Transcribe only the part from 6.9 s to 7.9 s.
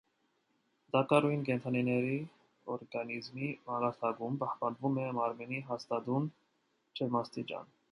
ջերմաստիճան։